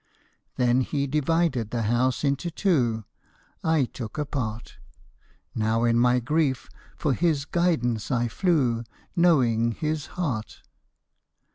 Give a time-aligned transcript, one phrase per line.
[0.55, 3.03] Then he divided the house into two—
[3.63, 4.77] I took a part.
[5.53, 8.83] Now in my grief for his guidance I flew.
[9.15, 10.63] Knowing his heart.